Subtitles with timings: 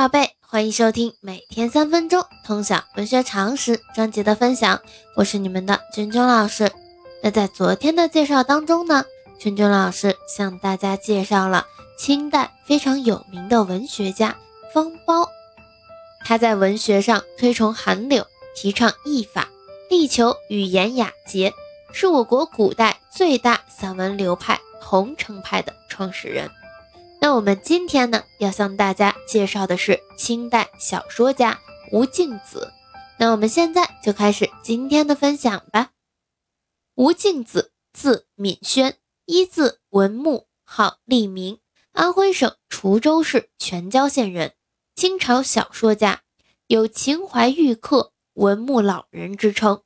[0.00, 4.80] 宝贝，欢迎收听每天三分钟通晓文学常识专辑的分享，
[5.14, 6.72] 我是你们的君君老师。
[7.22, 9.04] 那在昨天的介绍当中呢，
[9.38, 11.66] 君君老师向大家介绍了
[11.98, 14.34] 清代非常有名的文学家
[14.72, 15.28] 方苞，
[16.24, 18.26] 他在文学上推崇韩柳，
[18.56, 19.50] 提倡艺法，
[19.90, 21.52] 力求语言雅洁，
[21.92, 26.50] 是我国古代最大散文流派桐城派的创始人。
[27.22, 31.60] 那我们今天呢，要向大家介绍的是清代小说家
[31.92, 32.66] 吴敬梓。
[33.18, 35.90] 那我们现在就开始今天的分享吧。
[36.94, 41.58] 吴敬梓，字敏轩，一字文穆，号立明，
[41.92, 44.54] 安徽省滁州市全椒县人，
[44.94, 46.22] 清朝小说家，
[46.68, 49.82] 有情怀玉客、文穆老人之称。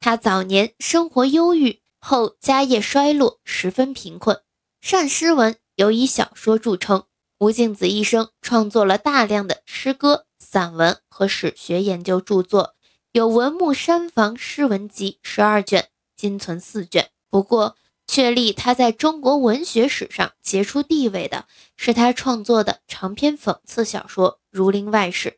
[0.00, 4.42] 他早年生活忧郁，后家业衰落，十分贫困，
[4.80, 5.56] 善诗文。
[5.80, 7.04] 尤以小说著称。
[7.38, 12.74] 吴敬梓一生创作了大量的诗歌、散文和史学研究著作，
[13.12, 17.08] 有《文木山房诗文集》十二卷，今存四卷。
[17.30, 21.46] 不过，确立他在中国文学史上杰出地位的
[21.78, 25.30] 是他创作的长篇讽刺小说《儒林外史》。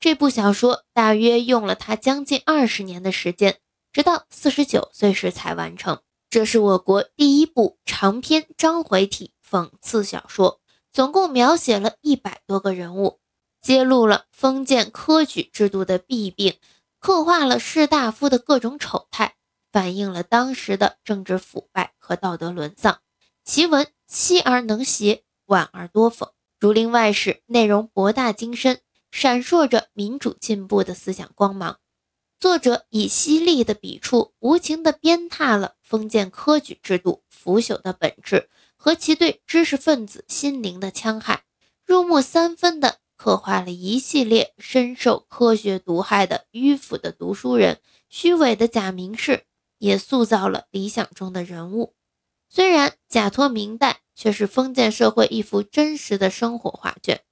[0.00, 3.58] 这部小说大约用了他将近二十年的时间，
[3.92, 6.00] 直到四十九岁时才完成。
[6.30, 9.33] 这是我国第一部长篇章回体。
[9.54, 10.60] 讽刺小说
[10.92, 13.20] 总共描写了一百多个人物，
[13.62, 16.58] 揭露了封建科举制度的弊病，
[16.98, 19.36] 刻画了士大夫的各种丑态，
[19.70, 22.98] 反映了当时的政治腐败和道德沦丧。
[23.44, 26.26] 其文凄而能谐，婉而多讽，
[26.58, 28.80] 《儒林外史》内容博大精深，
[29.12, 31.78] 闪烁着民主进步的思想光芒。
[32.40, 38.50] 作者以犀利的笔触，无情地鞭挞了封建科举制度腐朽的本质。
[38.84, 41.44] 和其对知识分子心灵的戕害，
[41.86, 49.46] 入木三分地刻画了一系列深受科学毒害的迂腐的读书人、虚伪的假名士，
[49.78, 51.94] 也塑造了理想中的人物。
[52.50, 57.22] 虽然假托明代，却是封建社会一幅真实的生活画卷。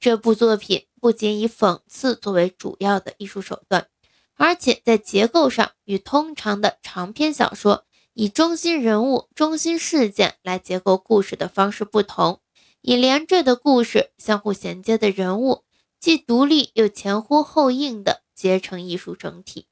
[0.00, 3.86] 这部作品不仅以讽刺作为主要的艺术手段，
[4.34, 7.85] 而且在结构上与通常的长篇小说。
[8.18, 12.40] 以中心人物、中心事件来结构故事的方式不同，
[12.80, 15.64] 以连缀的故事、相互衔接的人物，
[16.00, 19.60] 既独立又前呼后应的结成艺术整体。《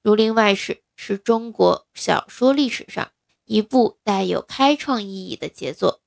[0.00, 3.10] 儒林外史》是中国小说历史上
[3.46, 6.02] 一部带有开创意义的杰作。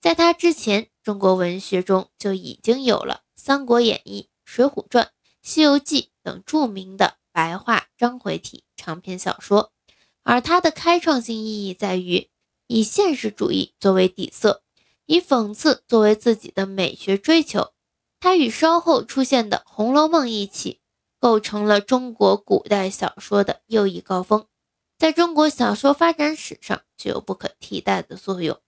[0.00, 5.04] 在它之前，中国文学中就已经有了《三国演义》《水浒传》
[5.42, 9.74] 《西游记》等著名的白话章回体长篇小说。
[10.28, 12.28] 而它的开创性意义在于，
[12.66, 14.62] 以现实主义作为底色，
[15.06, 17.72] 以讽刺作为自己的美学追求。
[18.20, 20.80] 它与稍后出现的《红楼梦》一起，
[21.18, 24.44] 构成了中国古代小说的又一高峰，
[24.98, 28.54] 在中国小说发展史上具有不可替代的作用。《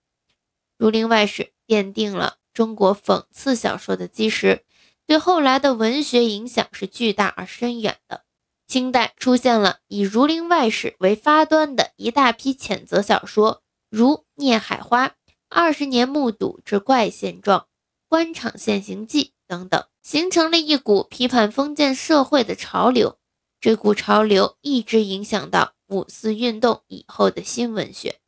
[0.78, 4.65] 儒林外史》奠定了中国讽刺小说的基石，
[5.04, 8.25] 对后来的文学影响是巨大而深远的。
[8.70, 15.08] 清代出现了以《儒林外史》为发端的一大批谴责小说，如《孽海花》
[15.48, 17.58] 《二十年目睹之怪现状》
[18.08, 23.19] 《官场现形记》等等，形成了一股批判封建社会的潮流。
[23.60, 28.20] 这股潮流一直影响到五四运动以后的新文学。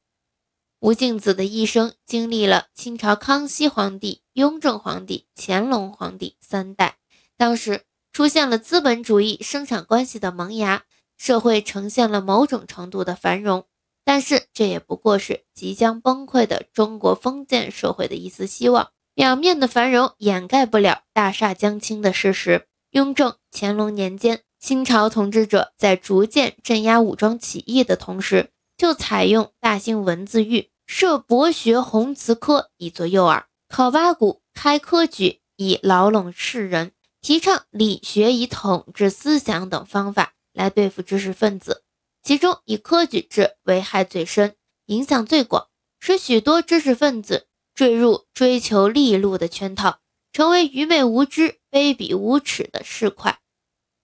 [0.81, 6.99] 吴敬梓的一生经历了清朝康熙皇帝、雍正皇帝、乾隆皇帝三代，
[7.37, 7.85] 当时。
[8.13, 10.83] 出现了资本主义生产关系的萌芽，
[11.17, 13.65] 社会呈现了某种程度的繁荣，
[14.05, 18.91] 但是这也不过是即将崩溃的中国封建社会的一丝希望。
[19.15, 22.67] 表面的繁荣掩盖不了大厦将倾的事实。
[22.93, 36.93] 雍正、乾隆年间，清朝统治者在逐渐镇压武装起义的同时，就采用大兴文字狱，设博学鸿词科以作诱饵，考八股、开科举以牢笼世人。
[37.23, 41.85] 提倡理学以统治思想等方法来对付知识分子，
[42.21, 45.69] 其中以科举制危害最深，影响最广，
[46.01, 47.47] 使许多知识分子
[47.77, 50.01] 坠入追求利禄的圈套，
[50.33, 53.37] 成为愚昧无知、卑鄙无耻的市侩。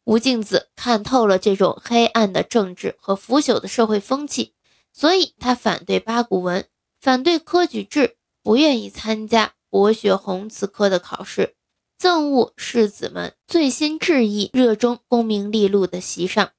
[0.04, 4.54] 吴敬梓看透了这种黑暗的政治和腐朽的社会风气，
[4.92, 6.68] 所以他反对八股文，
[7.00, 11.56] 反对科举制，不愿意参加博学弘词科的考试。
[11.98, 16.52] 憎恶世子们醉心志意、热衷功名利禄的席上，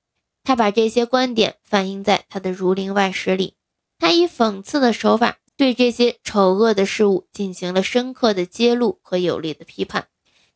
[0.44, 3.56] 他把这些观点反映在他的《儒林外史》里。
[3.98, 10.10] 他以讽刺的手法对这些丑恶的事物进行了深刻的揭露和有力的批判，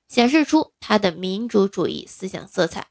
[0.09, 2.87] 显示出他的民主主义思想色彩。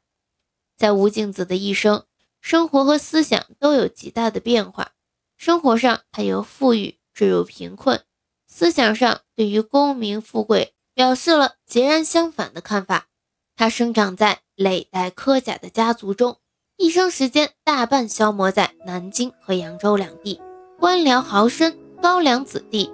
[0.75, 2.05] 在吴敬梓的一生，
[2.41, 4.93] 生活和思想都有极大的变化。
[5.37, 7.99] 生活上，他由富裕坠入贫困；
[8.47, 13.07] 思想上，对于功名富贵表示了截然相反的看法。
[13.55, 16.37] 他生长在累代科甲的家族中，
[16.77, 20.41] 一生时间大半消磨在南京和扬州两地，
[20.79, 22.91] 官僚豪绅、高粱子弟、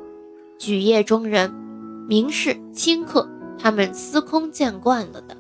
[0.58, 1.50] 举业中人、
[2.08, 5.38] 名士清客，他们司空见惯了的。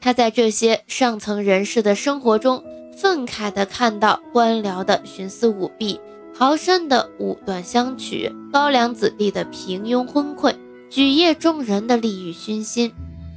[0.00, 2.64] 他在这些上层人士的生活中，
[2.96, 6.00] 愤慨地看到官僚的徇私舞弊、
[6.34, 10.54] 豪绅的武断相取、高粱子弟的平庸昏聩、
[10.88, 12.92] 举业中人的利欲熏心。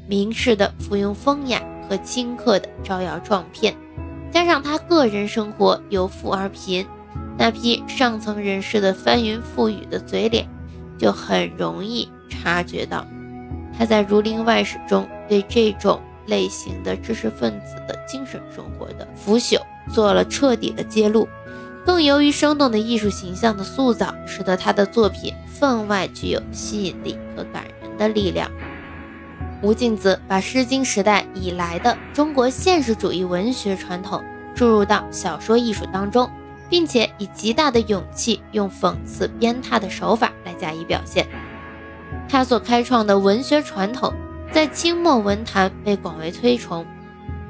[0.07, 3.75] 名士的附庸风雅和清客的招摇撞骗，
[4.31, 6.83] 加上他个人生活由富而贫，
[7.37, 10.47] 那批上层人士的翻云覆雨的嘴脸，
[10.97, 13.05] 就很容易察觉到
[13.77, 19.61] 他在《儒林外史》中对这种类型的知识分子的精神生活的腐朽
[19.93, 21.29] 做了彻底的揭露。
[21.85, 28.49] 更由于生动的艺术形象的塑造，使得他的作品分外具有吸引力和感人的力量。
[29.61, 34.23] 吴敬梓把《诗经》时代以来的中国现实主义文学传统
[34.55, 36.29] 注入到小说艺术当中，
[36.69, 41.27] 并且以极大的勇气，用讽刺鞭挞的手法来加以表现。
[42.29, 44.13] 他所开创的文学传统，
[44.53, 46.85] 在清末文坛被广为推崇，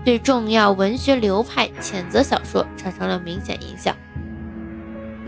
[0.03, 3.95] 对重要文学流派谴责小说产生了明显影响。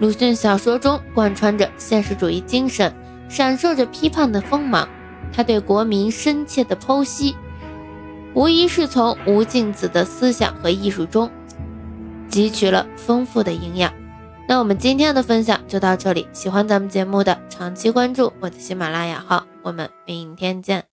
[0.01, 2.91] 鲁迅小说中贯穿着现实主义精神，
[3.29, 4.89] 闪烁着批判的锋芒。
[5.31, 7.35] 他对国民深切的剖析，
[8.33, 11.29] 无疑是从吴敬梓的思想和艺术中
[12.31, 13.93] 汲取了丰富的营养。
[14.47, 20.83] 那我们今天的分享就到这里，喜欢咱们节目的长期关注我的喜马拉雅号，我们明天见。